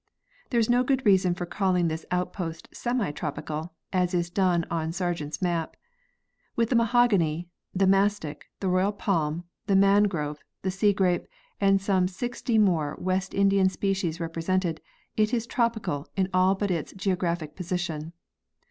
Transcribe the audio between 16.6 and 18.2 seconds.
it geographic position.